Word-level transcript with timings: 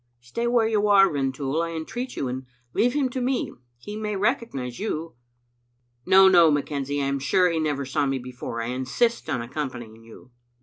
"Stay 0.19 0.47
where 0.47 0.67
you 0.67 0.87
are, 0.87 1.11
Rintoul, 1.11 1.61
I 1.61 1.73
entreat 1.73 2.15
you, 2.15 2.27
and 2.27 2.47
leave 2.73 2.93
him 2.93 3.07
to 3.09 3.21
me. 3.21 3.53
He 3.77 3.95
may 3.95 4.15
recognize 4.15 4.79
you."" 4.79 5.13
No, 6.07 6.27
no, 6.27 6.51
McKenzie, 6.51 7.03
I 7.03 7.05
am 7.05 7.19
sure 7.19 7.51
he 7.51 7.59
never 7.59 7.85
saw 7.85 8.07
me 8.07 8.17
be 8.17 8.31
fore. 8.31 8.63
I 8.63 8.69
insist 8.69 9.29
on 9.29 9.43
accompanying 9.43 10.01
you." 10.03 10.31